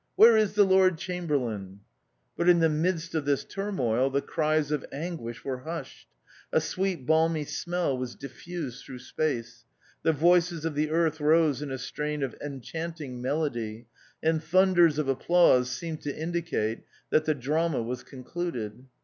Where 0.15 0.35
is 0.35 0.53
the 0.53 0.63
Lord 0.65 0.97
Chamherlain? 0.97 1.81
But 2.35 2.49
in 2.49 2.57
the 2.57 2.69
midst 2.69 3.13
of 3.13 3.25
this 3.25 3.43
turmoil 3.45 4.09
the 4.09 4.19
cries 4.23 4.71
of 4.71 4.83
anguish 4.91 5.45
were 5.45 5.59
hushed, 5.59 6.07
a 6.51 6.59
sweet 6.59 7.05
balmy 7.05 7.45
smell 7.45 7.95
was 7.95 8.15
diffused 8.15 8.83
through 8.83 8.97
space, 8.97 9.63
the 10.01 10.11
voices 10.11 10.65
of 10.65 10.73
the 10.73 10.89
earth 10.89 11.19
rose 11.21 11.61
in 11.61 11.69
a 11.69 11.77
strain 11.77 12.23
of 12.23 12.33
enchanting 12.43 13.21
melody, 13.21 13.85
and 14.23 14.43
thunders 14.43 14.97
of 14.97 15.07
applause 15.07 15.69
seemed 15.69 16.01
to 16.01 16.17
indicate 16.19 16.79
that 17.11 17.25
the 17.25 17.35
drama 17.35 17.83
was 17.83 18.01
concluded. 18.03 18.87